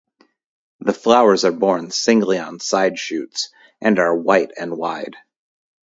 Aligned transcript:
The 0.79 0.95
flowers 0.95 1.45
are 1.45 1.51
borne 1.51 1.91
singly 1.91 2.39
on 2.39 2.59
side 2.59 2.97
shoots 2.97 3.51
and 3.79 3.99
are 3.99 4.15
white 4.17 4.49
and 4.57 4.75
wide. 4.75 5.15